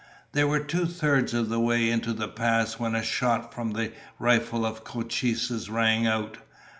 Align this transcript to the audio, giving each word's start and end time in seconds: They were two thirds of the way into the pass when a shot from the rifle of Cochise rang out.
They 0.31 0.43
were 0.43 0.59
two 0.59 0.87
thirds 0.87 1.31
of 1.35 1.49
the 1.49 1.59
way 1.59 1.87
into 1.91 2.11
the 2.11 2.27
pass 2.27 2.79
when 2.79 2.95
a 2.95 3.03
shot 3.03 3.53
from 3.53 3.73
the 3.73 3.91
rifle 4.17 4.65
of 4.65 4.83
Cochise 4.83 5.69
rang 5.69 6.07
out. 6.07 6.37